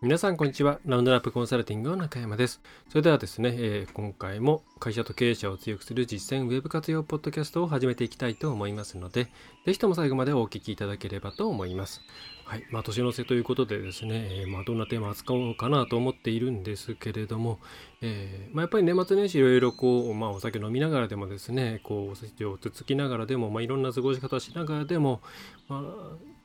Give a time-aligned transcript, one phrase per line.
[0.00, 0.78] 皆さんこんにちは。
[0.86, 2.60] ラウンドラップコンサルティングの中山です。
[2.88, 9.24] それではですね、えー、今回も会社と経営者を強くする実践ウェブ活用ポッドキャストを始めていきたいと思いますので、
[9.66, 12.00] ぜひとも最後までお聞きいただければと思います。
[12.44, 12.64] はい。
[12.70, 17.58] まあ、年の瀬ということでですね、えー、まあ、どんなテーマを扱おうかなと思っているんですけれども、
[18.00, 25.22] えー、まあ、やっぱり年末年始いろいろこう、まあ、お酒飲みながらでもですね、こう、おせちをつつきながらでも、まあ、いろんな過ごし方しながらでも、
[25.66, 26.37] まあ、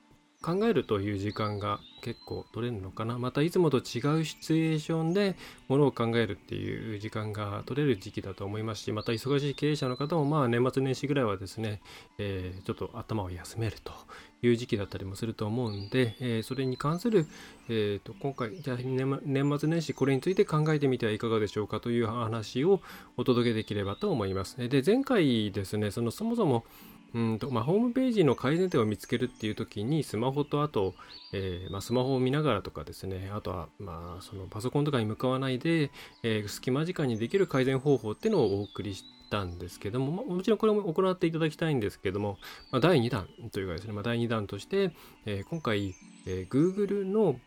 [0.44, 3.18] 考えるという時間が結構取れるのかな？
[3.18, 3.84] またいつもと違う
[4.26, 5.38] シチュエーションで
[5.70, 11.82] ものを考えるっていう時間が取れる時期だと思いますしまた忙しい経営者の方もまあ年末年始ぐらいはですね、
[12.18, 13.94] えー、ちょっと頭を休めると
[14.42, 17.26] いう時期だったりもすると思うんで、えー、それに関する、
[17.70, 18.78] えーと、今回じゃあ
[19.24, 22.82] 年末年始これについて考えてみてはいかがでしょうかという話を
[23.16, 24.58] お届けできればと思います。
[24.68, 26.66] で前回ですねそのそもそも
[27.14, 30.96] うんとまあ、ホームページの改善点を見つけるっていう時にスマホとあと、
[31.32, 33.30] えー、まあ、スマホを見ながらとかですね。
[33.34, 35.92] あとは、まあ、そのパソコンとかに向かわないで、
[36.24, 42.40] えー、隙間時間にできる改善方法っていうのをお送りしたんですけども、まあ、もちろんこれも行っていただきたいんですけども、
[42.72, 44.92] ま第2弾というかですね、ま第2弾として、
[45.28, 45.94] え、今回、
[46.26, 47.40] え Google の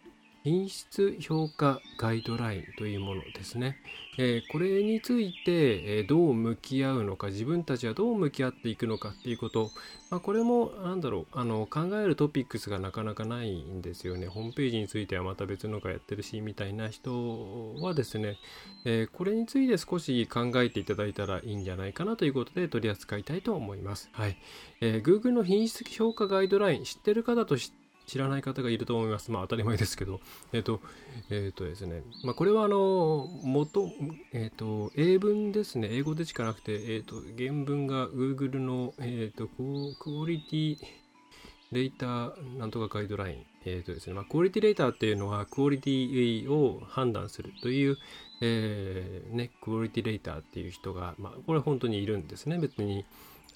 [0.47, 3.79] 品質評価ガイドラインというものですね。
[4.17, 9.73] えー、これについて、え、どう向き合うのか、自分たちはどう向き合っていくのかっていうこと、
[10.09, 14.29] まあ、これも、なんだろう、あの、考えるトピックスがなかなかないんですよね。
[14.29, 18.39] ホームページについてはまた別のがやってるし、みたいな人はですね、
[18.85, 24.11] えー、これについて少し考えていただいたらいいんじゃないかなということで取り扱いたいと思います。
[24.13, 24.37] はい。
[24.81, 29.31] えー Google の品質評価ガイドライン、知ってる方と知って知らない方がいると思います。
[29.31, 30.21] まあ当たり前ですけど。
[30.53, 30.81] えっ、ー、と、
[31.29, 32.03] えっ、ー、とですね。
[32.25, 33.91] まあこれはあの、元、
[34.33, 35.89] えっ、ー、と、英文ですね。
[35.91, 40.79] 英語でしかなくて、えっ、と、原文が Google の、えっ、と、クオリティ
[41.73, 43.47] レーターなんとかガイドライン。
[43.65, 44.15] えっ、とですね。
[44.15, 47.99] まあクオリティレーターっていうのはクオリティを判断するという、
[48.41, 52.59] えー、ね、クオリティレーターっていう人が、まあこれ本当にいるんですね。
[52.59, 53.05] 別に。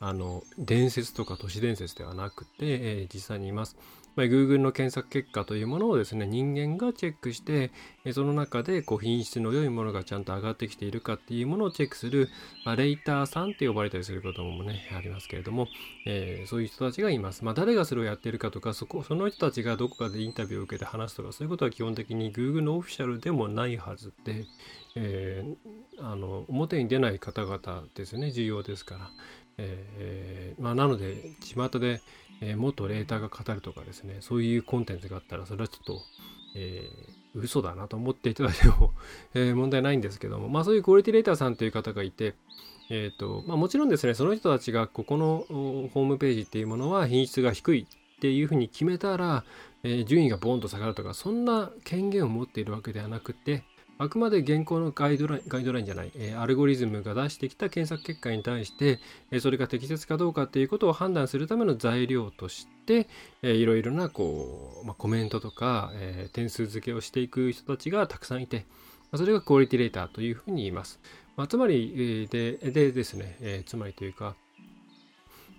[0.02, 3.76] あの伝説とか都市伝説ではなくて、えー、実際にいます。
[4.16, 7.70] まあ、Google の検索結果というものをですね、人間がチェックして、
[8.12, 12.28] その中でこう品質の良いものがちゃんと上がってきているかっていうものをチェックする、
[12.64, 15.68] まあ、レイターさんって呼ばれたりすることもね、ありますけれども、
[16.06, 17.44] えー、そういう人たちがいます。
[17.44, 24.44] まあ、誰がそれをやっているかとか、そこ、その人たちがどこかでインタビューを受けて話すとか、そういうことは基本的に Google のオフィシャルでもないはずで、
[24.96, 29.10] えー、あの表に出ない方々ですね、重要ですから。
[29.58, 32.00] えー、まあ、なので、巷で、
[32.40, 36.00] えー、元レーターが語るとかですね、そういうコンテンツがあったら、それはちょっと、
[36.56, 38.92] えー、嘘だなと思っていただいても
[39.34, 42.34] え、問題ないんですけども、まあそういうクオリティレーターさんという方がいて、
[42.88, 47.86] えっ、ー、と、まあもちろんですね、その人たちがここのホームページっていうものは品質が低い
[48.16, 49.44] っていうふうに決めたら、
[49.82, 53.64] えー、順位がボーンと下がるとか、そんな権限を持っているわけではなくて、
[54.02, 58.98] あくまで現行のガイドライン、ガイドラインじゃない、えー、アルゴリズムが出してきた検索結果に対して、
[59.30, 63.08] えー、それが適切かどうかっていうことを判断するための材料として、
[63.42, 68.64] えー、いろいろなこう、まあ、コメントとか、えー、点数付けをしていく人たちがたくさんいて、
[69.12, 70.98] まあ、それがクオリティレーターというふうに言います。
[71.36, 74.34] まあ、つまり、ででですね、え、つまりというか、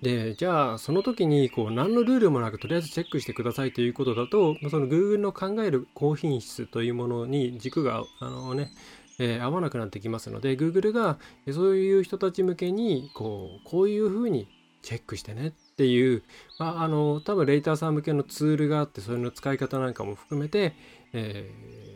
[0.02, 8.72] で、じゃあ、その時に、こう、何のルールもなく、とりあえずチェックしてくださいということだと、その Google の考える高品質というものに軸が、あのね、
[9.20, 11.20] えー、合わなくなってきますので、Google が
[11.52, 14.48] そういう人たち向けに、こう、こういうふうに
[14.82, 16.24] チェックしてねっていう、
[16.58, 20.74] まあ、あの、多分レイターさん向けのツールがあって、それの使い方なんかも含めて、
[21.14, 21.91] えー、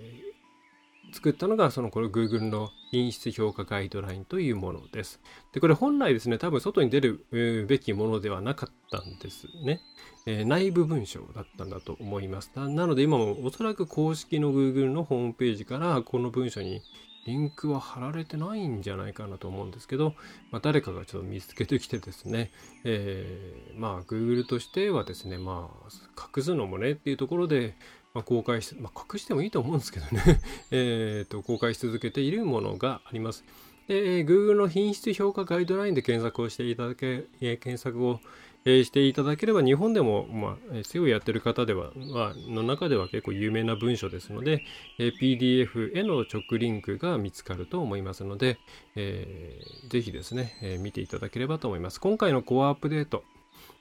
[1.16, 5.22] 作ったのが、その、これ Google の品質評価ガイドラインというものです。
[5.54, 9.80] で、これ本来ですね、多分外に出る、べきものではなかったんですね。
[10.26, 12.52] えー、内部文章だったんだと思います。
[12.56, 16.82] なので今もおそらく公式の Google のホームページからこの文書に
[17.26, 20.14] リンクは貼られてないんじゃないかなと思うんですけど、
[20.52, 22.52] まあ、誰かがちょっと見つけてきてですね、
[22.84, 27.76] えー、まあ Google としてはですね、まあ隠すのもねっていうところで、
[28.16, 30.42] まあ、公開し、まあ、隠してもいいと思うんですけどね
[30.72, 33.44] えっと、公開し続けているものがあります。
[33.88, 38.22] で、Google の品質評価ガイドラインで検索をしていただけ、え検索を、
[38.64, 44.64] え、していただければ日本でも、まあ、SEO やってる方では、まあ、の中では結構有名な文書ですので、
[44.98, 48.58] え、PDF への直リンクが見つかると思いますので、
[48.96, 52.00] えー、ぜひですね、え、見ていただければと思います。
[52.00, 53.24] 今回のコアアップデート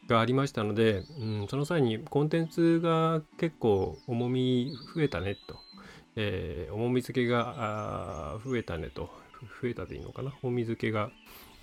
[0.08, 5.58] がありましたので、うん、その際にコンテンツが結構重み増えたねと、
[6.16, 9.10] えー、重み付けが増えたねと、
[9.62, 10.32] 増えたでいいのかな？
[10.42, 11.10] 重み付けが、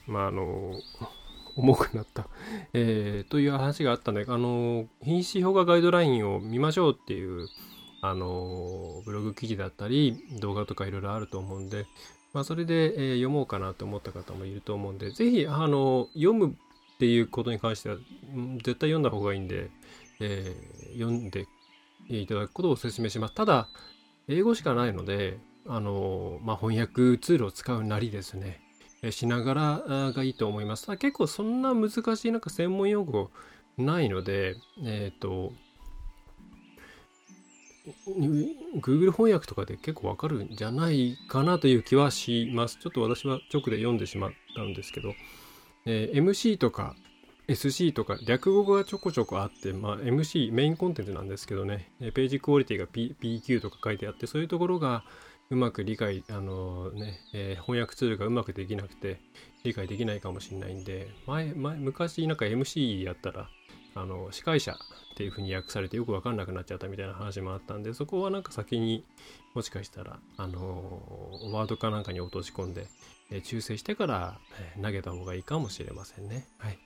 [0.08, 0.74] まあ、あの
[1.56, 2.28] 重くなった、
[2.74, 7.48] えー、という話があったので、あの品質評価ガイドラインを見ましょうっていう、
[8.02, 11.86] あのブログ記事だったり、動画とかいろいろあると思うんで、
[12.34, 16.56] まあ、それで、えー、読もうかなと思った方もいると思うんで、ぜひ、あの読む
[17.02, 19.72] っていうことに関しては、絶対読んだ方がいいんで、
[20.20, 21.48] えー、読んで
[22.08, 23.34] いただくことをお勧めします。
[23.34, 23.70] ただ、
[24.28, 28.62] 英語しかないので、あのまあ、翻訳ツールを使うなりですね、
[29.10, 30.86] しながらがいいと思います。
[30.86, 33.32] ただ結構そんな難しいなんか専門用語
[33.80, 35.54] ないので、えっ、ー、と、
[38.80, 42.78] Google 翻訳とかで結構わかるんじゃないかなという気はします。
[42.80, 45.16] ちょっと私は直で読んでしまったんですけど、
[45.86, 46.96] えー、MC とか
[47.48, 55.04] SC とか略語がちょこちょこあって、まあ、MC メインコンテンツなんですけどね、えページクオリティが、P、PQ とか書いてあって、そういうところが、
[55.50, 59.20] うまく理解、あのね、えー、翻訳ツールがうまくできなくて
[59.66, 63.50] 理解できないかもしれないんで、前、前、昔なんか MC やったら、
[63.96, 64.76] あの、司会者っ
[65.18, 69.04] ていう風に訳されてよくわかんなくなっちゃったみたいな話もあったんで、そこはなんか先に
[69.54, 71.02] もしかしたら、あの
[71.52, 72.88] ワードかなんかに落とし込んで、
[73.32, 74.40] え、修正してから、
[74.82, 76.48] 投げた方がいいかもしれませんね。
[76.58, 76.78] はい。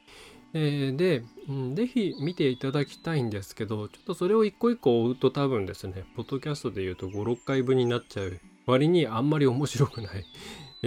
[0.53, 10.25] えー、で、うん、ぜひ見ていただきたいんですけど、ちょっとそれを一個一個追うと多分ですね、ポッドキャストで言うと5、6回分になっちゃう割にあんまり面白くない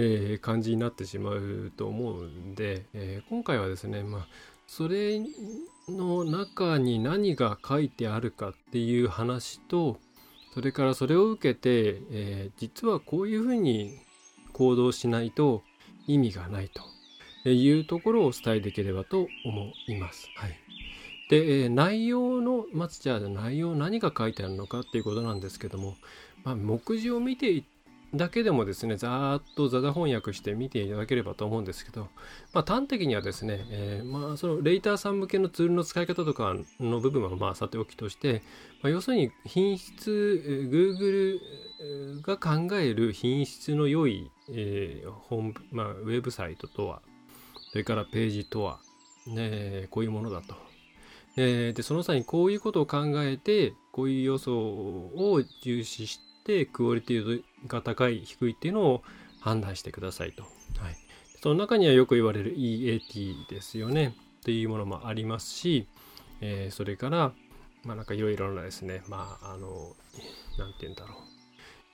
[0.01, 4.27] えー、感じになってしまうと思うんで、えー、今回はですね、まあ、
[4.65, 5.19] それ
[5.89, 9.99] の中に何が書いてあるかっていう話と、
[10.53, 13.99] それからそれを受けて、えー、実はこういうふうに
[14.59, 15.63] 行動しないと
[16.05, 20.29] 意味がないというところをお伝えできればと思います。
[20.35, 20.59] はい。
[21.29, 25.95] で、え内容の、まずじゃあ内容何が書いてあるのかっていうことなんですけども、
[26.43, 27.63] まあ、目次を見て
[28.13, 32.07] だけでもですね、ざーっとザザ翻訳して見ていただければと思うんですけど、
[32.53, 38.41] まあ、端的にはですね、えー、まあ、そのレイターさん向けのツールの使い方とかの部分はまあさておきとして、
[38.81, 40.41] まあ、要するに品質、
[40.71, 41.39] Google
[42.23, 47.01] が考える品質の良い、えー、ホーム、まあ、ウェブサイトとは、
[47.71, 48.79] それからページとは、
[49.27, 50.55] ね、こういうものだと。
[51.37, 56.19] えー、で、その際にこういうことを考えて、こういう要素を重視し
[56.49, 59.03] て、クオリティが高い、低いっていうのを
[59.39, 60.41] 判断してくださいと。
[60.43, 60.51] はい。
[61.43, 64.15] その中にはよく言われる EAT ですよね。
[64.41, 65.87] っていうものもありますし、
[66.41, 67.33] えー、それから、
[67.83, 69.95] まあなんかいろいろなですね、まああの、
[70.57, 71.38] なんて言うんだろう。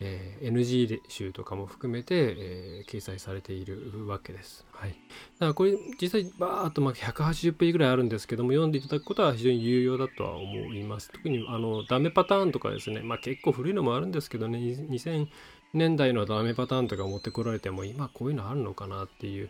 [0.02, 4.66] えー、NG 集とかも含めて、えー、掲載されているわけです。
[4.74, 4.90] はい。
[4.90, 11.12] だからこれ実際バーっとまあ180ページぐらいあるんですけども読んでいただくことは非常に有用だとは思います。
[11.12, 15.28] 特にあのダメパターンとかですね、まあ結構古いのもあるんですけどね、2000
[15.74, 19.50] 年代のダメパターンとか持ってこられても今こういうのあるのかなっていう、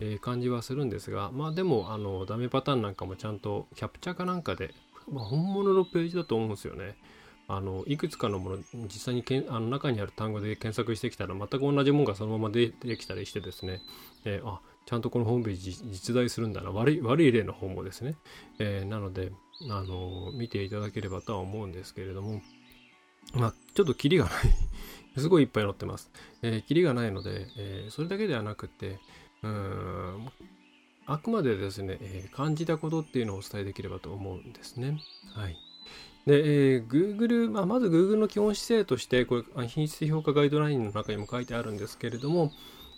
[0.00, 4.74] えー、感じはするんですが、まあでもあのダメパターンなんかもちゃんとキャプチャーかなんかで、
[5.08, 6.96] まあ、本物のページだと思うんですよね。
[7.46, 13.82] あのいくつかのもの実際にけんあの中にある単語で検索してきたら全く同じものがそのまま出てきたりしてですね、
[14.24, 16.70] えー、あちゃんとこのホームページ実在するんだな。
[16.70, 18.16] 悪い悪い例の方もですね、
[18.58, 19.32] えー、なので、
[19.70, 22.42] あの見ていただければとは思うんですけれども。
[23.32, 24.32] まあちょっとキリがない。
[25.16, 26.10] すごいいっぱい載ってます、
[26.42, 28.98] えー、キリがないので、えー、それだけではなくて
[29.44, 30.28] うん
[31.06, 34.98] あくまでですね、えー、感じたことっていうのをお伝えできればと思うんですね。
[35.34, 35.56] はい。
[36.26, 42.52] で、えー、Google、まあ、まず Google の基本姿勢として、これ、品質評価ガイドラインの中にも書いてあるんですけれども、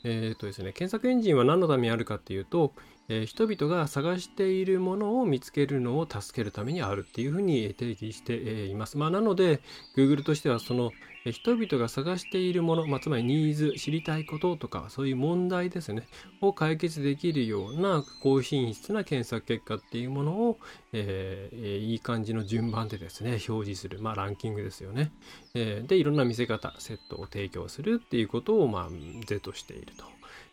[0.04, 2.72] えーとですね、検索エンジンは何のためにあるかっていうと、
[3.08, 8.98] えー、人々が探しているものを見つけるのを助けるためにあるっていうふうに定義しています。
[8.98, 9.60] まあ、なので、
[9.96, 10.92] Google としてはその
[11.32, 16.06] 人々が探しているもの、まあ、つまりニーズ、知りたいこととか、そういう問題ですね、
[16.40, 20.58] を解決できるような高品質な検索結果っていうものを、
[20.92, 25.12] えー、いい感じの順番でですね、表示する、まあ、ランキングですよね。
[25.54, 28.88] えー、で、いろんな見せ方、セットを提供するっていうことを、まあ、
[29.26, 30.04] 是としていると。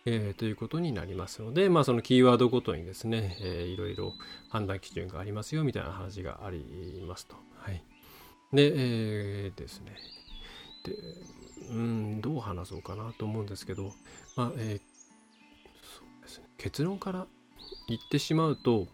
[0.06, 4.14] えー、ということになりますので、まあ、そのキーワードごとにですね、えー、いろいろ
[4.50, 7.36] 判断基準がありますよみたいな話がありますと。
[7.58, 7.82] はい。
[8.52, 9.96] で、えー、ですね。
[10.84, 10.96] で、
[11.70, 13.94] うん、どう話そうかなと思うんですけど、
[14.36, 14.82] まあ、えー、
[15.82, 16.46] そうですね。
[16.58, 17.28] 結論から
[17.88, 18.88] 言ってしまうと、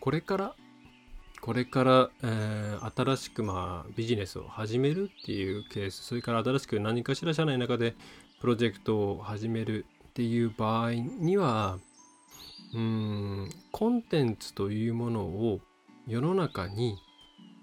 [0.00, 0.54] これから
[1.40, 7.94] これから、えー、新しくまあビジネスを始めるっていうケースそれから新しく何かしら社内の中で
[8.40, 11.78] プロジェクトを始めるっていう場合には
[12.74, 15.60] うんコンテンツというものを
[16.06, 16.96] 世の中に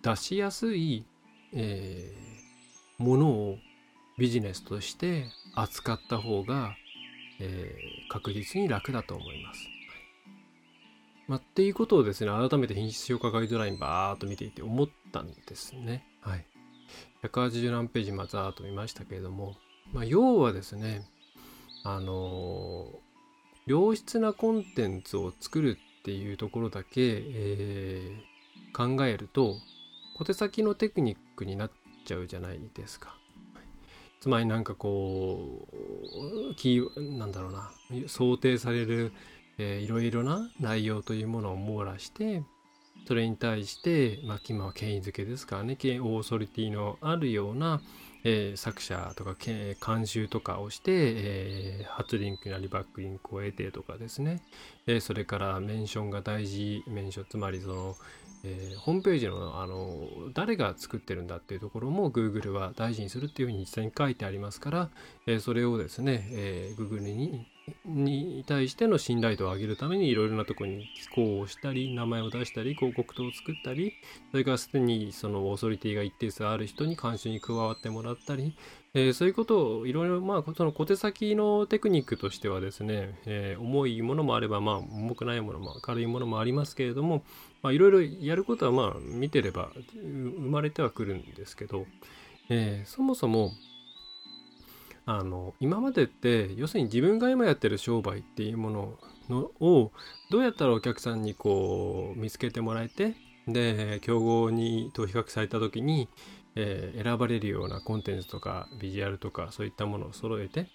[0.02, 1.06] 出しやすい、
[1.54, 2.37] えー、
[2.98, 3.58] ものを
[4.18, 6.76] ビジネスとして扱った方が、
[7.40, 9.68] えー、確実に楽だと思います。
[11.28, 16.06] まあ、っていうことをですね、改めて品質評価ガイドラインバーっと見ていて思ったんですね。
[16.22, 16.46] はい。
[17.24, 19.56] 180何ページまざーっと見ましたけれども、
[19.94, 21.06] まあ、要はですね、
[21.84, 29.56] あのー、良質なコンテンツを作るっていうところだけ、えー、考えると、
[30.18, 31.72] 小手先のテクニックになっ
[32.08, 33.16] ちゃうじゃないですか。
[34.22, 35.68] つまりなんかこ
[36.52, 37.70] う、キー、なんだろうな、
[38.08, 39.12] 想定される
[39.58, 42.44] えー、いろいろな内容というものを網羅して
[43.08, 45.76] それに対して、まあ、今は権威づけですからね。
[45.76, 47.80] オーソリティのあるような、
[48.26, 54.42] えー、作者とか監修とかをして、えー、初リンクなりバックリンクを得てとかですね、
[54.88, 57.96] えー、それからメンションが大事メンションつまりその、
[58.44, 64.90] えー、ホームページのあの誰が作ってるんだっていうところも Google は大事にするっていうふうに実際に書いてありますから、
[65.26, 67.48] えー、それをですね、えー、Google に
[67.86, 73.94] に対しての信頼度を上げるためにいろいろなところに寄稿をしたり名前を出したり広告塔を作ったり
[74.32, 78.56] それからすでにそのオーソリティが一定数ある人に監修に加わってもらったり、
[78.94, 87.24] えー、そういうことをいろいろまあその小手先のテクニックとしてはですね、えー、重いものもあればまあ重くないものも軽いものもありますけれども
[87.68, 91.86] まあいろいろやることはまあ見てれば生まれてはくるんですけど、
[92.50, 93.52] えー、そもそも
[95.06, 98.94] あの今までって要するに自分が今やってる商売っていうもの
[99.30, 99.92] のを
[100.32, 103.16] どうやったらお客さんにこう見つけてもらえて
[103.50, 106.08] で競合にと比較された時に、
[106.56, 110.68] えー、選ばれるようなコンテンツとかビジュアルとかそういったものを揃えて、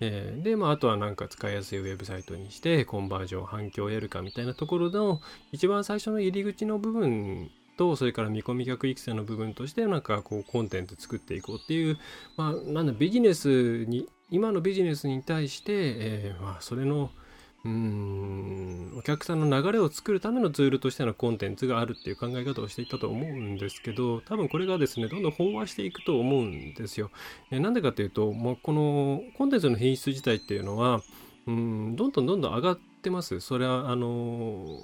[0.00, 5.20] えー、で、まあ、あとはなんか使いやすいウェブサイトにしてコンバージョン反響を得るかみたいなところの
[5.52, 11.98] 一番最初の入り口の部分とそれから見込み客育成の部分としてなんかこうコンテンツ作っていこうっていう
[12.36, 17.10] まあなんだビジネスに今のビジネスに対して、えー、まあそれの
[17.62, 27.10] うんお客さんの流れを作るためのツールとしてのコンテンツがあるっていう考え方をしていたと思うんですけど多分これがですねどんどん飽和していくと思うんですよ。
[27.50, 31.02] え、なんでかっていうともうこのコンテンツの品質自体っていうのは
[31.46, 33.40] うんどんどんどんどん上がってます。
[33.40, 34.78] それはあの、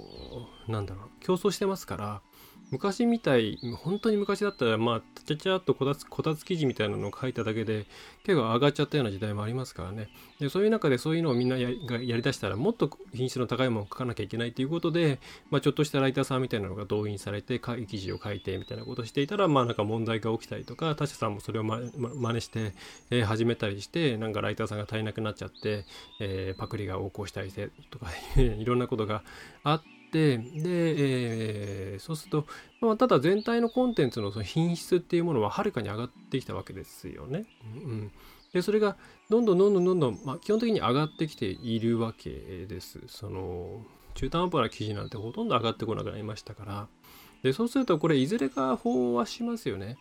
[0.67, 2.21] なんだろう競争してますから
[2.69, 7.85] 昔みたい、本当に昔だったら、まあ、ちゃちゃっとこたつ、こたつ記事みたいなのを書いただけで、
[8.25, 10.09] 結構上がっちゃったような時代もありますからね。
[10.39, 15.19] で、そういう中でそういうのをみんなやがやりだしたら、もっと品質の高いものを書かなきゃいけないということで、
[15.49, 22.73] まあ、ちょっとしたライターさんみたいなのが動員されて、記事を書いてみたいなことをしていたら、まあ、なんか問題が起きたりとか、他社さんもそれをま、ま、真似して、
[23.23, 25.85] 始めたりして、なんかライターさんが足りなくなっちゃって、
[26.19, 29.23] えー、パクリが横行したりしてとか、 いろんなことが
[29.63, 32.47] あって、で、えー、そうすると、
[32.81, 37.45] まあ、ただ全体のコンテンツのその品質っていうものははるかに上がってきたわけですよね。
[37.63, 38.11] うん、
[38.53, 38.97] でそれが
[39.29, 43.01] どんどんどんどんどんどん、まあ、基本的に上がってきているわけです。
[43.07, 43.85] その
[44.15, 46.87] 中途半端な記事なんてほとんど上がってこなくなりましたから。
[47.43, 49.97] でそうするとこれいずれか飽和しますよね。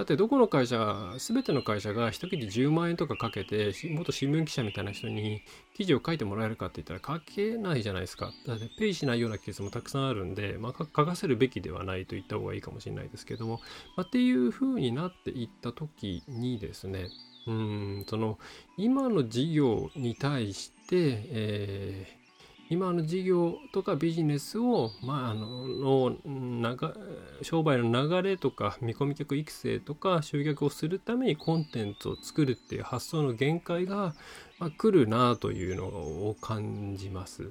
[0.00, 5.42] だってどこの会社、すべての会社が一記事10万円とかかけて、元新聞記者みたいな人に
[5.74, 8.32] 記事を書いてもらえるかって言ったら書けないじゃないですか。
[8.46, 13.60] だってペイしないようなケースもたくさんあるんで、まあ、書かせるべきではないと言った方がいいかもしれないですけども、
[13.94, 17.08] まあ、っていう風になっていった時にですね、
[17.46, 18.38] うん、その
[18.78, 22.19] 今の事業に対して、えー
[22.70, 26.16] 今の事業とかビジネスを、まあ、あのの
[27.42, 34.14] 商売の流れとか見込み客育成とか集客をするためにコンテンツを作るっていう発想の限界が、
[34.60, 37.50] まあ、来るなというのを感じます。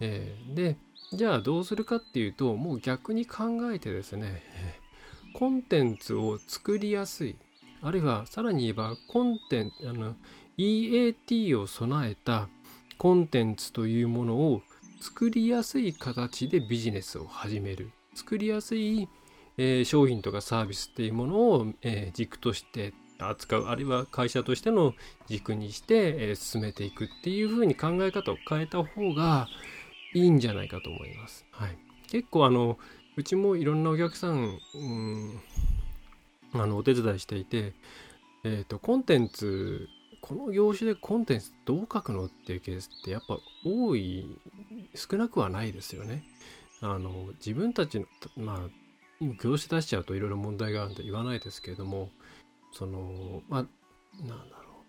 [0.00, 0.76] えー、で
[1.12, 4.42] じゃあどうするかっていうともう逆に考えてですね
[5.34, 7.36] コンテンツを作りやすい
[7.82, 10.16] あるいはさらに言えばコンテンツあの
[10.56, 12.48] EAT を備えた
[12.98, 14.62] コンテンツというものを
[15.00, 17.90] 作りやすい形でビジネスを始める。
[18.14, 19.08] 作りやすい、
[19.58, 23.64] えー、商品とかサービスっていうものを、えー、軸として扱う。
[23.66, 24.94] あるいは会社としての
[25.26, 29.48] 軸にして、えー、進めていくっていうふうに考え方を変えた方が
[30.14, 31.44] いいんじゃないかと思います。
[31.50, 31.76] はい、
[32.08, 32.78] 結構あの
[33.16, 35.40] うちもいろんなお客さん、うん、
[36.54, 37.74] あのお手伝いしていて、
[38.44, 39.88] えーとコンテンツ
[40.24, 44.26] この業種でコンテンツどう書くのっていうケースってやっぱ多い
[44.94, 46.24] 少なくはないですよね。
[46.80, 48.06] あの自分たちの
[48.38, 48.68] まあ
[49.20, 52.08] 業種出しちゃうといろいろ問題があるんで言わないですけれども
[52.72, 54.82] そのまあなんだろ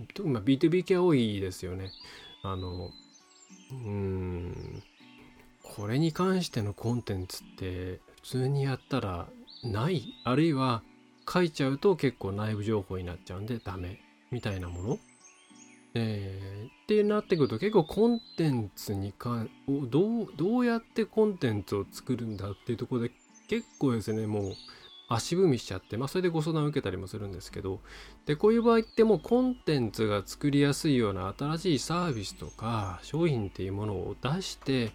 [0.00, 0.06] う。
[0.14, 1.92] 特に B2B 系多いですよね。
[2.42, 2.90] あの
[3.70, 4.82] うん
[5.62, 9.28] これに関してのコンテンツって普通にやったら
[9.62, 10.12] ない。
[10.24, 10.82] あるいは
[11.32, 14.01] 書いちゃうと結構内部情報になっちゃうんでダメ。
[14.32, 14.98] みたいなもの？
[15.94, 23.10] えー、ってなってくると結構コンテンツにかどうどうやってコンテンツを作るんだっていうところで
[23.48, 24.52] 結構ですねもう
[25.08, 27.80] 足踏みしちゃって、まあ、それでご相談を受けたりもするんですけど
[28.24, 34.92] でこういう場合ってもうコンテンツが作りやすいような新しいサービスとか商品っていうものを出して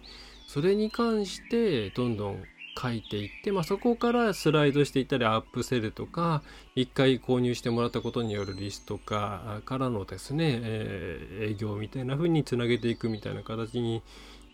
[0.48, 2.42] それに関してどんどん
[2.80, 6.42] 書いていって、まあ、そこからスライドしていったりアップセルとか
[6.76, 14.02] 1回購入してもらったことによるリスト化からのですね、えー、営業みたいな風につなげていくみたいな形に、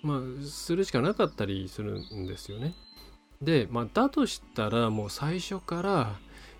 [0.02, 2.74] まあ、するしかなかったりするんですよね。
[3.42, 6.12] で、まあ、だとしたらもう最初から、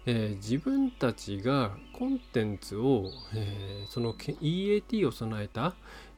[0.07, 5.75] えー、自分たちがコンテンツを、えー、その EAT を備えた、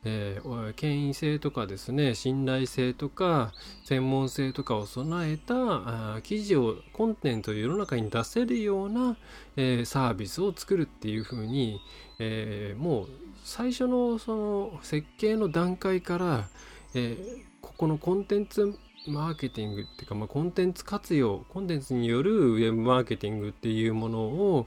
[0.08, 3.52] えー、権威性とかですね信頼性とか
[3.84, 9.16] 専門性とかを備えた記事をコンテンツを世の中に出せるような、
[9.56, 11.80] えー、サービスを作るっていうふうに、
[12.20, 13.08] えー、もう
[13.42, 16.48] 最初のその設計の段階から、
[16.94, 17.16] え
[17.60, 24.66] ここのコンテンツマーケティングっていうか、まあ、コンテンツ活用コンテンツによるウェブマーケティングっていうものを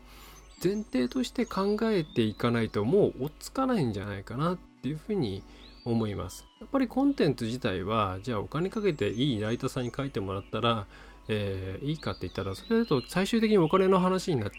[0.63, 5.43] 前提として考えていかないともう追っつかないんじゃないかなっっていうふうに
[5.86, 6.48] 思います。
[6.59, 10.88] やっぱりコンテンツ自体は、じゃあお金かけていいライターさんに書いてもらったら、
[11.27, 14.51] えー、いいかって言ったら、それだと最終的にお金の話になっ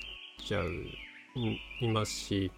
[0.47, 0.71] ちゃう、
[1.81, 2.53] いますし、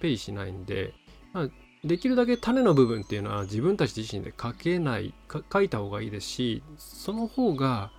[0.00, 0.92] ペイしないんで、
[1.32, 1.48] まあ、
[1.84, 5.14] できるだけ種の部分っていうのは自分たち自身で書けない、
[5.52, 7.90] 書いた方がいいですし、その方が、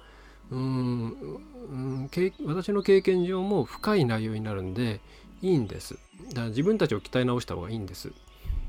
[0.51, 2.09] うん、うん、
[2.45, 5.01] 私の経験上も深い内容になるんで、
[5.41, 5.95] いいんです。
[6.29, 8.11] だから自分たちを鍛え直した方がいいんです。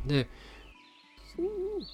[0.07, 0.29] で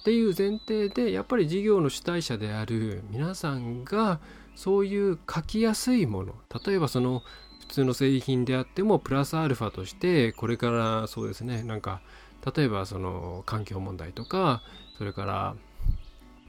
[0.01, 4.19] っていう前提でやっぱり事業の主体者である皆さんが
[4.55, 6.33] そういう書きやすいもの
[6.65, 7.23] 例えばその
[7.61, 12.01] 普通の製品であってもプラスアルファとしてこれからそうですねなんか
[12.55, 14.61] 例えばその環境問題とか
[14.97, 15.55] それから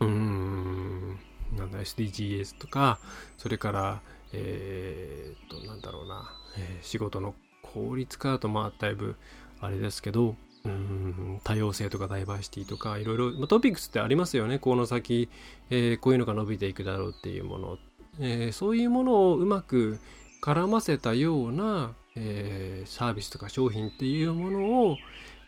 [0.01, 1.19] うーん
[1.57, 2.99] なんだ SDGs とか
[3.39, 4.01] それから
[4.33, 9.17] え、っとなんだろうな、えー、仕事の効率化とまあだいぶ
[9.61, 15.29] あれですけどうん多様性とかダイバーシティとかいろいろ、ま、トピックスってありますよねこの先、
[15.71, 17.79] えー、こういうのが伸びていくだろうっていうもの、
[18.19, 19.99] えー、そういうものをうまく
[20.43, 24.97] 絡ませたような、えー、サービスとか商品っていうものを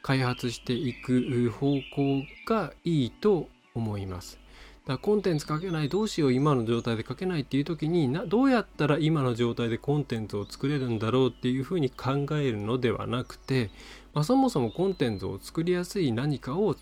[0.02, 4.38] 開発していく方向がいいと思います。
[4.86, 13.70] だコンテンツ書けないどうしよう今の状態で書けないっていう時になどうやったら今の状態でコンテンツを作れるんだろうっていうふうに考えるのではなくて
[14.16, 16.74] まあ、そもそもコンテンツを作りやすい何かを、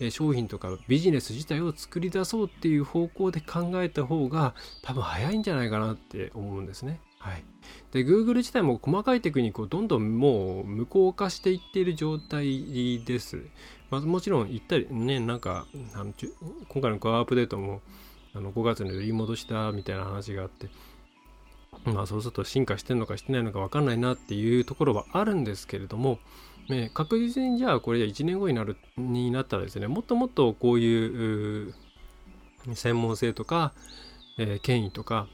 [0.00, 7.00] え商品とかビジネス自体を作り出そうっていう方向で考えた方が多分早いんじゃないかなって思うんですね。
[7.18, 7.44] はい、
[7.92, 13.44] で Google 自体も細かいテクニックをどんどんもう無効化していっている状態です。
[13.90, 16.12] まあ、もちろん言ったりねなんかあの
[16.68, 17.80] 今回のコアアップデートも
[18.34, 20.68] あの5月に売り戻したみたいな話があって
[21.84, 26.18] まあそうすると進化してるのかしてないのか分かんないなっていうところはあるんですけれども
[26.68, 31.74] ね、確実にじゃあこれ1年後になるになったらですねもっともっとこういう
[32.74, 33.72] 専門性とか、
[34.36, 35.28] えー、権威とか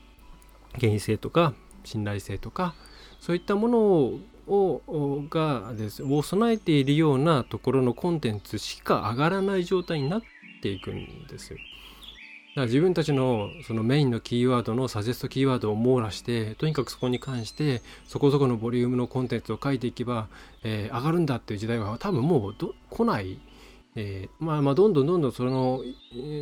[0.78, 2.74] 権威性とか信頼性とか
[3.20, 10.22] そういったものををがですを備えているようなところのコンテンツしか上がらない状態になっ
[10.62, 11.58] ていくんですよ。
[12.54, 20.28] だから自分たちのそのメインのキーワードのサジェストキーワードを網羅してとにかくそこに関してそこそこのボリュームのコンテンツを書いていけば、
[20.62, 22.54] えー、上がるんだっていう時代は多分もう
[22.90, 23.40] 来ない、
[23.96, 25.82] えー、まあまあどんどんどんどんその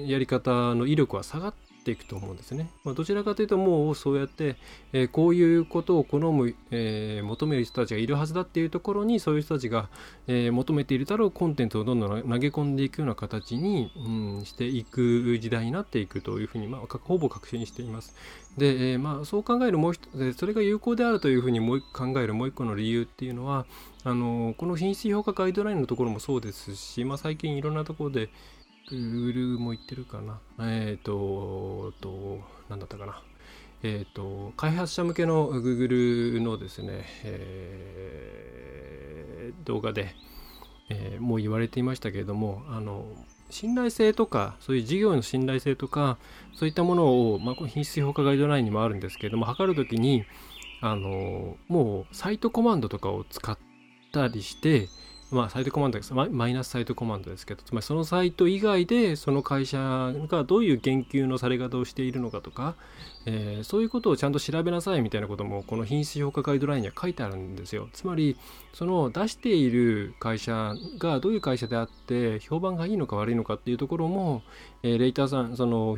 [0.06, 2.70] やり方の威力は下がってっていくと思うんですね。
[2.84, 4.56] まあ、どちらかというともうそうやって、
[4.92, 9.88] えー、こういうことを好む、えー、求める人たちがいるはずだっていうところにそういう人たちが、
[10.28, 18.14] えー、求めているだろうコンテンツをどんどん投げ込んでいくような形に、うん、していく時代になっていくというふうに、まあ、ほぼ確信しています。
[18.56, 23.66] で、えまあ、そう考えるもう一つそれが有効であるというふうにもう考えるもう一個の理由っていうのは
[24.04, 28.28] あのこの品質評価ガイドラインのところもそうですし、まあ、最近いろんなところで
[28.90, 30.40] Google も言ってるかな。
[30.60, 33.22] えっ、ー、と、と、なんだったかな。
[33.82, 40.14] えっ、ー、と、開発者向けの Google のですね、えー、動画で、
[40.88, 43.06] え、もう言われていましたけれども、あの、
[43.52, 46.16] 信頼性とかそういう事業の信頼性とか
[46.54, 50.24] そういったものを、まあ、品質評価ガイドラインにもあるんですけれども測るときに
[50.80, 53.58] あのもうサイトコマンドとかを使っ
[54.10, 54.88] たりして
[55.32, 56.12] まあ、サイトコマンドです。
[56.12, 59.78] マイナスサイトコマンドですけどつまりそのサイト以外でその会社
[60.28, 62.74] がどういう言及のされ方をしているのかとか、
[63.24, 67.88] えー、そういうことをちゃんと調べなさいみたいなこともこの品質評価ガイドラインには書いてあるんですよ。
[67.94, 68.36] つまり
[68.74, 74.42] その出している会社がどういう会社であって評判がいいのか悪いのかっていうところも、
[74.82, 75.96] えー、レイターさんその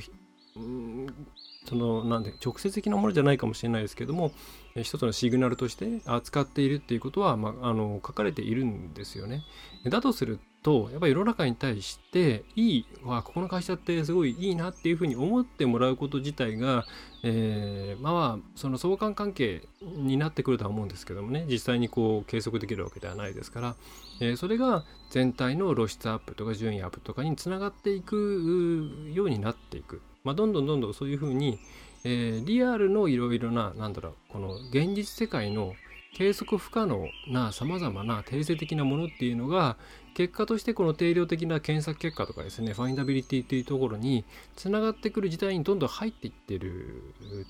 [1.65, 4.33] そのなんで直接的なものじゃないかもしれないですけども
[4.77, 9.43] 一つのシグナルとして扱っているっていうことは、まあ、あの書かれているんですよね。
[9.85, 16.87] だとするとやっぱり世の中に対していいわここの会社ってすごいいいなっていうふうに思ってもらうこと自体が、
[17.23, 23.77] えー、まあその相関関係になってくるとは思うんですけどもね実際にこう計測できるわけではないですから、
[24.21, 30.01] えー、それが全体の露出アップとか順位アップとかにつながっていくようになっていく。
[30.25, 31.59] まあ、どんどんどんどんそういうふうに、
[32.03, 35.75] えー、リアルのいろいろな、なんだろう、この現実世界の
[36.15, 39.77] 計測不可能な様々な定性的なものっていうのが
[40.15, 47.03] 結果としてこの定量的な検索結果とかですねファインダビリティっていうところにつながってくる時代にどんどん入っていってる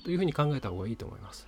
[0.03, 1.47] というふうに考えた方がいいと思います。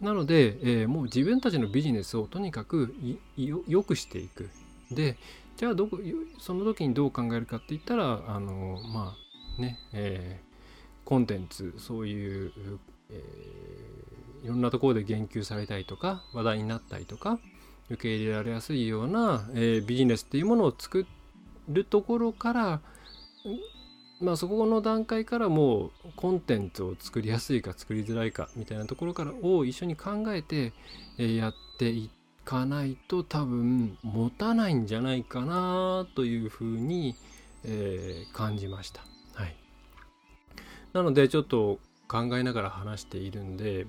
[0.00, 2.94] なので、えー、もう自分たちのビジネスをとにかく
[3.36, 4.50] 良くしていく。
[4.90, 5.16] で
[5.56, 5.98] じゃあどこ
[6.38, 9.25] その時にどう考えるかって言ったらあのまあ
[9.58, 12.52] ね、えー、コンテンツそういう、
[13.10, 17.38] えー、いろんなところで言及されたりとか話題になったりとか
[17.90, 21.06] 受け入れられやすいような、えー、ビジネスっていうものを作
[21.68, 22.80] るところから
[24.20, 30.72] まあそこの段階からもうコンテンツを作りやすいか作りづらいかみたいなところからを一緒に考えて、
[31.18, 32.10] え、やってい
[32.44, 37.14] かないと多分持たないんじゃないかなというふうに、
[37.64, 39.02] え、感じました。
[40.96, 41.78] なのでちょっと
[42.08, 43.86] 考えながら話しているんで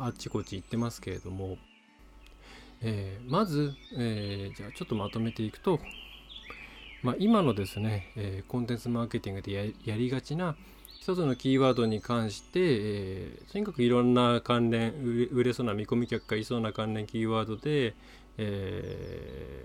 [0.00, 1.58] あっちこっち行ってますけれども、
[2.82, 5.78] えー、まず、えー、じゃあちょっとまとめていくと、
[7.04, 10.56] まあ、今のですね、えー、コンテンツマーケティングでやりがちな
[11.00, 14.92] 一つのキーワードに関して、えー、とにかくいろんな関連
[15.30, 17.94] 売れそうな見込み客がいそうな関連キーワードで、
[18.40, 19.60] え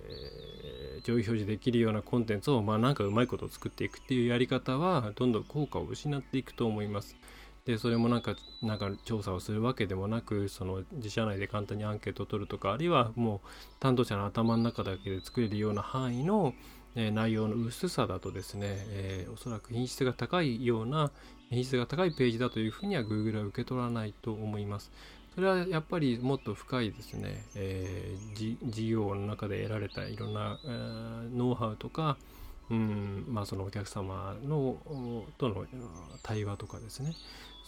[1.06, 7.16] 上位表示できるようなコンテンツを、まあ、なんかうまいことを作っていくっていうやり方はどんどん効果を失っていくと思います。
[7.66, 13.48] でそれもなんかなんか調査をするわけでもなくその自社内で簡単にアンケートを取るとかあるいはもう
[13.80, 16.54] 担当者の頭の中だけで作れるような範囲の、
[16.96, 21.10] えー、内容の薄さだとですね、えー、おそらく品質が高いような
[21.50, 24.92] 品質が高いページだというふうには Google は受け取らないと思います。
[25.36, 32.18] それはやっぱりもっと深いですね、えー、事業の中で得られたいろんな、えー、ノウハウとか、
[32.70, 34.78] うんまあ、そのお客様の
[35.38, 35.66] との
[36.24, 37.14] 対話とかですね。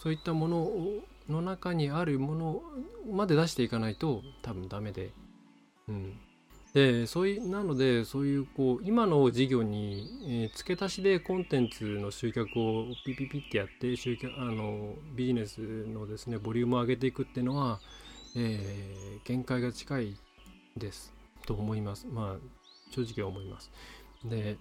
[0.02, 0.70] そういったもの
[1.28, 2.62] の中にあるもの
[3.12, 5.10] まで出していかないと多分ダメで、
[5.88, 6.18] うん、
[6.78, 17.80] でそういうなのでそういうこう今の事業に、えー、付け足しでコンテンツの集客をピピピってやって集客あのビジネスのですねボリュームを上げていくっていうのは、
[18.36, 20.16] えー、限界が近い
[20.76, 21.12] です
[21.46, 22.06] と思います。
[22.06, 23.72] まあ正直は思います。
[24.24, 24.56] で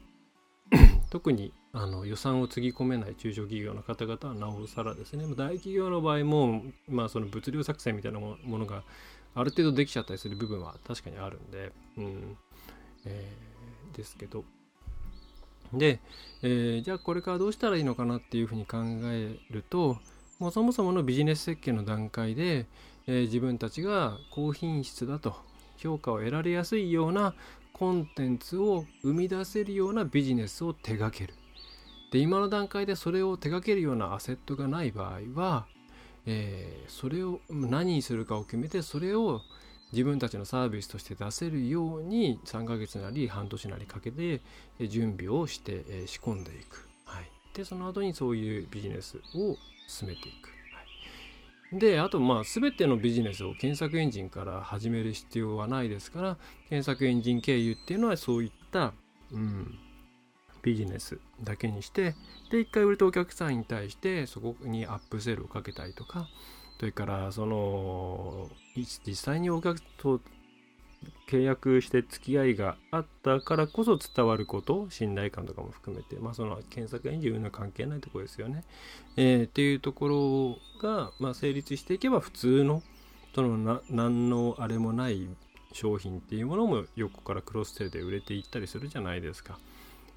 [1.12, 8.84] 特にあの予算をつぎ込めない中小企業の方々はなおさらですね大企業の場合も、まあ、その物流作戦みたいなものが
[9.40, 12.38] ある程度できちゃったりする部分は確かにあるんで、うん。
[13.06, 14.44] えー、ですけど。
[15.74, 16.00] で、
[16.42, 19.98] えー、じゃあこれからどうしたらいいのかなっていうふうに考えると
[20.40, 22.68] もうそもそものビジネス設計の段階で、
[23.06, 25.36] えー、自分たちが高品質だと
[25.78, 27.34] 評価を得られやすいような
[27.74, 31.34] コンテンツを生み出せるようなビジネスを手掛ける。
[32.12, 35.68] で今の段階でそれを手掛けるようなアセットがない場合は
[36.28, 39.42] えー、それを何にするかを決めてそれを
[39.94, 44.42] 自分たちのサービスとして出せるように3ヶ月なり半年なりかけて
[44.90, 49.56] 準備をして、え、仕込んでいく、はい、でその後にそういうビジネスを
[49.88, 50.50] 進めていく、
[51.72, 56.38] はい、であとまあ全てのビジネスを検索エンジンから始める必要はないですから
[56.68, 58.92] 検索エンジン経由っていうのはそういった、
[59.32, 59.80] うん、
[60.62, 62.16] ビジネスだけにして
[62.52, 66.28] で一回売れたお客さんに対してそこにアップセールをかけたりとか
[66.80, 70.22] それからその実際にお客と
[71.30, 78.64] 契約して付き合いがあったからこそ伝わること信頼感とかも含めてまあその検索エンジンの関係ないところですよね、
[79.16, 82.82] えー、っていうところが、まあ、成立していけば普通の
[83.36, 85.28] そのな何のあれもない
[85.72, 89.60] 商品っていうものも横からクロスセルで売れていったりするじゃないですか。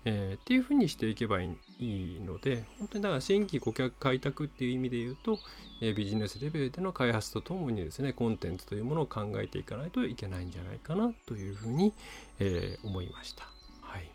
[0.04, 5.38] えー、っていうふうにしていけばいいので、本当にだから新規顧客開拓っていう意味で言うと、
[5.82, 11.92] えー、ビジネスレベルでの開発とともにですね、コンテンツというものを考えていかないといけないんじゃないかなというふうに、
[12.38, 13.44] えー、思いました。
[13.82, 14.10] はい。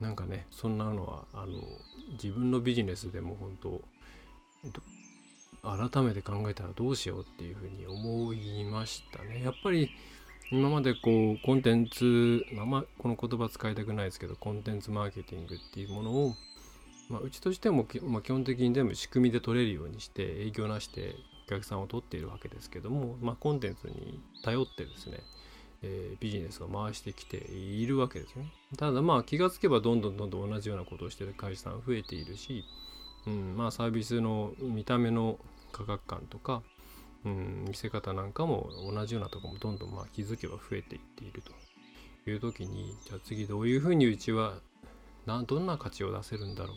[0.00, 1.62] なんかね、そんなのは、あの、
[2.12, 3.82] 自分のビジネスでも本当、
[5.62, 9.42] 改めて考えたらどうしようっていうふうに思いましたね。
[9.42, 9.90] やっぱり、
[10.50, 16.34] 今までこうコンテンツ、まあ、まあこの言葉使いたくないですけどコンテンツマーケティングっていうものを、
[17.10, 21.14] まあ、うちとしても、まあ、基本的に全部仕組みで取れるようにして営業なしで
[21.46, 25.18] お客さんを取っているわけですけども、まあ、コンテンツに頼ってですね、
[25.82, 28.50] えー、ビジネスを回してきているわけですね。
[28.76, 32.64] ただまあ気がつけばどんどんどんどん同じようなことをしてる会社さん増えているし、
[33.26, 35.38] うんまあ、サービスの見た目の
[35.72, 36.62] 価格感とか、
[37.24, 44.54] うん、見せ方なんかも同じようなとこもどんどんまあ気づけば増えていっているという時にじゃあ次どういうふうにうちは
[45.26, 46.76] などんな価値を出せるんだろう。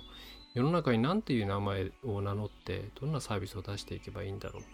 [0.54, 4.66] 世の中に何ていう名前を名乗ってどんなサービスを出していけばいいんだろうっ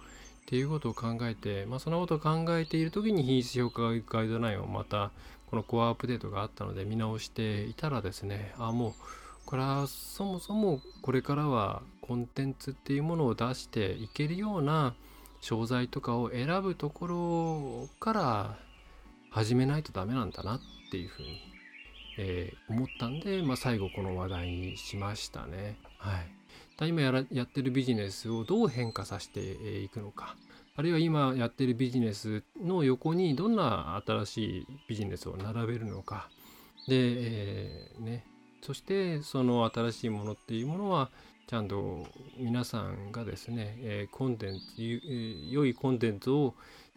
[0.47, 5.11] ていうことを考えて、まあ、そのことを考えている時に品質評価ガイドラインをまた
[5.51, 8.93] このコアアップデートがあったので見直していたらですねああもう
[9.45, 14.95] これはそもそもこれからはコンテンツっていうものを出していけるような
[15.41, 18.57] 商材とかを選ぶところから
[19.29, 20.59] 始めないとダメなんだなっ
[20.91, 21.39] ていうふうに、
[22.17, 25.77] えー、思ったんで、まあ、最後この話題にしましたね。
[25.97, 26.17] は
[26.85, 29.39] い、今やらやってるビジネスをどう変化させて
[29.83, 30.35] いくのか。
[30.75, 36.29] あるいは今やってるビジネスの横にどんな新しいビジネスを並べるのか。
[36.87, 38.25] で、えー、ね。
[38.61, 41.09] そしてその新しいものっていうものは
[41.47, 42.05] ちゃんと
[42.37, 45.01] 皆さんがですね、え、コンテンツ、
[45.49, 46.53] 良いコンテンツを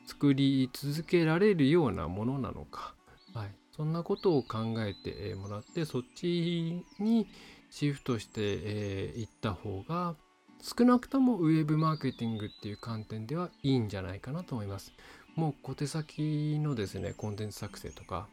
[0.06, 2.94] 作り続けられるようなものなのか、
[3.32, 7.28] はい、そんなことを考えてもらってそっちに
[7.70, 10.16] シフトしてい、えー、った方が
[10.60, 14.92] 少なくともウェブマーケティングっていう観点ではいいんじゃないかなと思います。
[15.36, 18.26] もう小手先のですね、コンテンツ作成とか、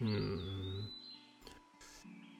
[0.00, 0.40] うん、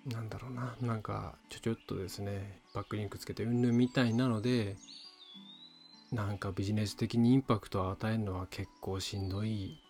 [0.06, 4.76] なんだろうな、なんか、ちょちょっとですね、バックリンクつけてうんぬんみたいなので、
[6.12, 9.82] なんかビジネス的にインパクトを与えるのは結構しんどい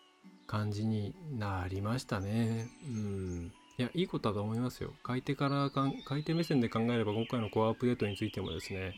[0.46, 2.68] 感じになりましたね。
[2.84, 3.52] うん。
[3.78, 4.94] いや、いいことだと思いますよ。
[5.02, 8.94] 買い手からかん、買い手目線で考えれば今回のコアアップデートについてもですね、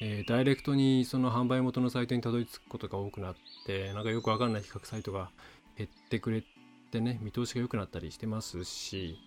[0.00, 5.30] えー、ダイレクトにその販売元のサイトにたどり着くことが多くなって、なんかよくわかんない比較サイトが
[5.76, 6.42] 減ってくれ
[6.90, 9.20] てね、見通しが良くなったりしてますし、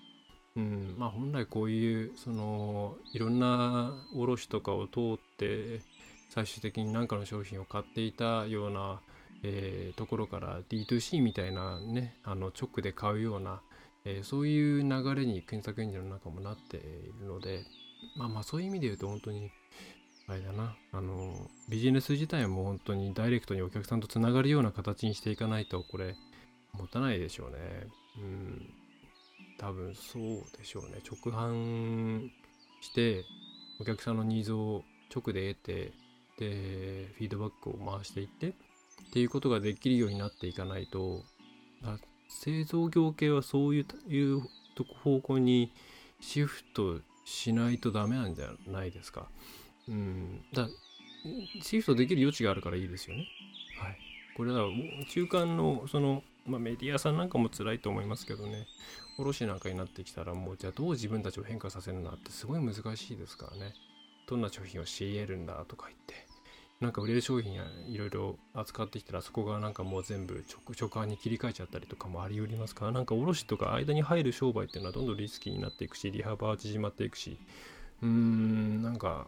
[0.56, 5.82] うん、まあ本来こういうそのいろんな卸とかを通って
[6.30, 9.00] 最終的に何かの商品を買っていたような、
[9.44, 13.62] えー、ところから D2C みたいなねあの直で買うような、
[14.04, 16.80] えー、そういう流れに検索エンジンの中もなってい
[17.22, 17.64] るので
[18.18, 19.52] まあまあそういう意味で言うと本当に
[20.28, 26.16] あれだなあのビジネス自体も本当にダイレクトにお客さんとつながるような形にしていかないとこれ
[26.74, 27.58] 持たないでしょうね。
[28.18, 28.81] うん
[29.62, 32.30] 多分そうでしょうね直販
[32.82, 33.24] して
[33.80, 34.84] お客さんのニーズを
[35.16, 35.94] 直で得て
[36.40, 38.54] でフィードバックを回していってっ
[39.14, 41.24] ていうことができるようになっていかないと
[42.28, 44.42] 製造業系はそういういう
[45.04, 45.72] 方向に
[46.22, 49.28] シフトしないとダメなんじゃないですか。
[49.88, 50.42] うん。
[50.54, 50.68] だ
[51.62, 53.28] シフトできる余地があるからいいですよね。
[53.80, 53.98] はい。
[54.36, 54.66] これは
[55.10, 58.66] 中間のその、まあ、メディアさんなんかも辛いと思いますけどね。
[59.18, 63.74] 卸なんかになってきたらもうじゃあどう自分たちを変化させるんだってすごい難しいですからね。
[64.28, 66.32] どんな商品を仕入れるんだとか言って。
[66.82, 77.38] なんか売れる商品やいろいろ扱ってきたらそこがなんかもう全部直直販に切り替えちゃったりとかもあり得りますからなんか卸とか間に入る商売っていうのはどんどんリスキーになっていくし利幅は縮まっていくし
[78.02, 79.28] うーんなんか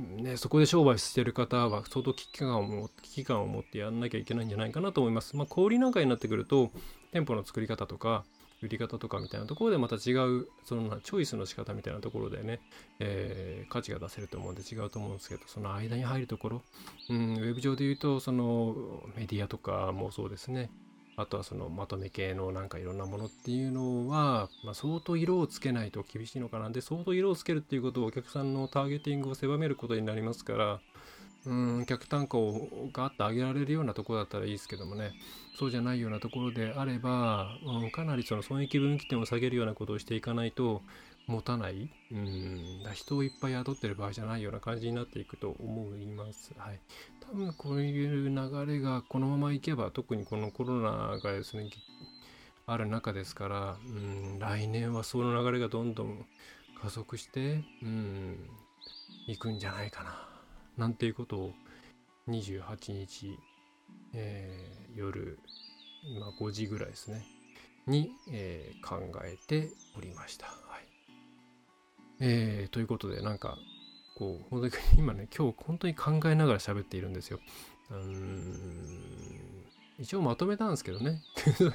[0.00, 5.36] ね、そこで商売してる方は相当危機感を持って危機感を持ってやんなきゃいけないんじゃないかなと思います。
[5.36, 6.70] まあ、小売なんかになってくると
[7.12, 8.24] 店舗の作り方とか
[8.62, 12.60] 売り方とかみたいなところでまた違うそのチョイスの仕方みたいなところでね、
[12.98, 16.62] えー、価値が出せると思うんで違うと思うんですけどその間に入るところ、
[17.08, 18.74] うん、ウェブ上で言うとその
[19.16, 20.70] メディアとかもそうですね
[21.20, 26.70] あとはそのまとめ系のなんかいろんなものっていうのは、まあ、相当色をつけないと厳しいのかな。
[26.70, 30.80] で相当色をつけるっていうことをお客さんのターゲティングを狭めることになりますから
[31.46, 35.12] うん客単価をガーッと上げられるようなところだったらいいですけどもね。
[35.58, 40.80] そうじゃないようなところであれば、うん、かなりその損益分岐点を下げるようなことをしていかないと
[41.30, 46.52] 持たない、うん、だ人をいっぱい雇ってる場合じゃないような感じになっていくと思います。
[46.58, 46.80] はい。
[47.20, 51.70] 多分こういう流れがこのままいけば、特にこのコロナがですね、
[52.66, 56.26] ある中ですから、うん、来年はその流れがどんどん
[56.82, 58.36] 加速して、うん、
[59.28, 60.28] 行くんじゃないかな、
[60.76, 61.52] なんていうことを
[62.28, 63.38] 28日、
[64.14, 65.38] えー、夜、
[66.04, 67.24] 今5時ぐらいですね、
[67.86, 70.46] に、えー、考えておりました。
[70.46, 70.89] はい。
[72.20, 73.58] えー、ということで、なんか、
[74.14, 77.40] こう、本当に今ね、今日本当に考えながら喋っているんですよ。
[77.90, 79.50] うーん。
[80.00, 81.22] 一応まとめたんですけどね。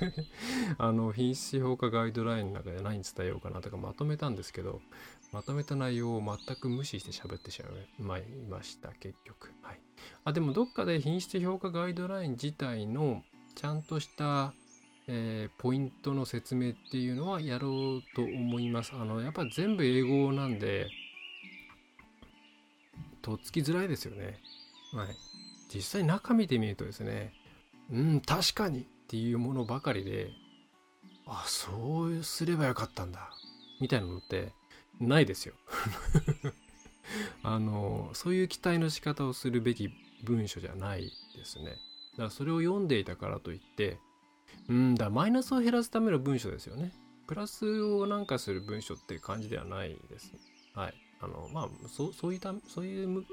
[0.79, 4.81] あの品質評価ガイドラインの中で何伝えようかなとかまとめたんですけど
[5.31, 7.61] まとめた内容を全く無視して喋ってし
[7.99, 9.51] まいました結局。
[9.61, 9.79] はい。
[10.23, 14.55] あでもどっかで品質評価ガイドライン自体のちゃんとした
[15.07, 18.91] えー、ポイントの説明っていうのはやろうと思います。
[18.93, 20.87] あの、やっぱ全部英語なんで、
[23.21, 24.39] とっつきづらいですよね。
[24.93, 25.07] はい。
[25.73, 27.33] 実際中見てみるとですね、
[27.91, 30.31] うん、確かにっていうものばかりで、
[31.27, 33.29] あ、そうすればよかったんだ。
[33.79, 34.53] みたいなのって
[34.99, 35.55] ないですよ。
[37.43, 39.91] あの、そういう期待の仕方をするべき
[40.23, 41.65] 文書じゃないですね。
[41.65, 43.99] だからそれを読んでいたからといって、
[44.69, 46.91] うんだ、マイナスを減らすための文書ですよね。
[47.27, 50.31] プラスをなんかする文書っていう感じではないです。
[50.73, 50.93] はい。
[51.21, 53.25] あの、まあ、そそういった、そういう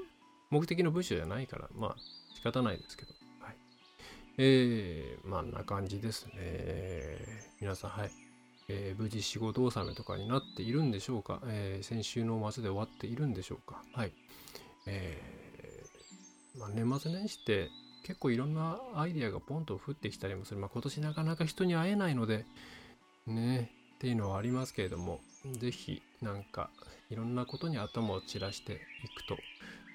[0.49, 1.95] 目的の文書じゃないから、まあ、
[2.35, 3.13] 仕方ないですけど。
[3.39, 3.55] はい
[4.37, 7.53] えー、まあ、んな感じですね。
[7.61, 8.11] 皆さん、はい。
[8.69, 13.83] えー、無事仕事納めとかになっているんでしょうか、えー、先週の末で終わっているんでしょうか？
[13.93, 14.13] はい。
[14.87, 17.69] えー、まあ、年末年始って
[18.03, 20.59] 結構いろんなアイディアがポンと降ってきたりもする。
[20.59, 22.45] まあ、今年なかなか人に会えないので、
[23.25, 25.21] ね、っていうのはありますけれども、
[25.59, 26.69] ぜひなんか
[27.09, 28.77] いろんなことに頭を散らしてい
[29.15, 29.37] くと、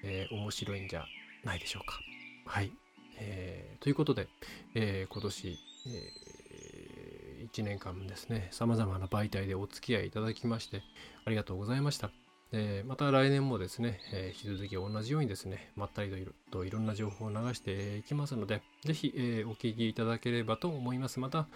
[0.03, 1.05] えー、面白いんじゃ
[1.43, 1.99] ないでしょうか。
[2.45, 2.71] はい。
[3.19, 4.27] えー、ということで、
[4.73, 10.81] えー、今年、え、1年間ですね、様々な媒体でお付き合いいただきまして、
[11.25, 12.11] ありがとうございました。
[12.51, 21.19] えまた来年もですね、え引き続き同じようにですね、まったりといろといろんな情報を流していきますので、ぜひ、えお聞きいただければと思います。
[21.19, 21.47] また、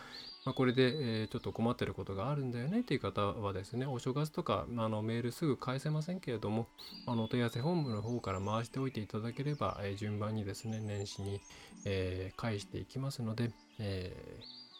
[0.46, 6.68] まあ、これで、えちょっと困ってることがあるんだよねという方はですね、お正月とか、あのメールすぐ返せませんけれども、
[7.08, 11.42] あのお問い合わせ本部の方から回しておいていただければ、え順番にですね、年始に、
[11.86, 14.16] え返していきますので、え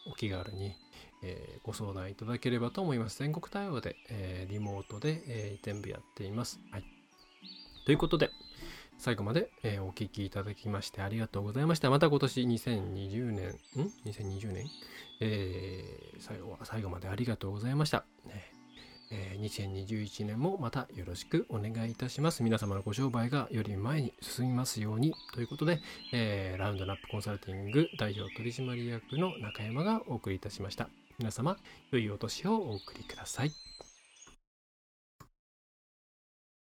[0.06, 0.74] お気軽に、
[1.24, 3.18] え、ご相談いただければと思います。
[3.18, 6.60] 全国対応で、え、リモートで、えー、全部やっています。
[6.70, 6.84] はい。
[7.86, 8.30] ということで、
[8.98, 11.90] 最後まで、えお聴きいただきましてありがとうございました。
[11.90, 14.66] また今年2020年、ん ?2020 年、
[15.20, 18.04] え最後は最後までありがとうございました。
[19.10, 22.42] え2021年もまたよろしくお願いいたします。
[22.42, 25.80] 皆様のご商売がより前に進みますようにということで、
[26.12, 30.88] えー、ラウンドナップコンサルティング代表取締役の中山がお送りいたしました。
[31.18, 31.56] 皆様、
[31.92, 33.52] 良いお年をお送りください。